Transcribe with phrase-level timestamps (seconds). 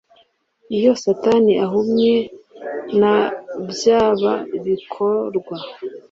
[0.77, 2.13] iyo satani ahumye
[2.99, 4.33] nabyaba
[4.65, 5.55] bikorwa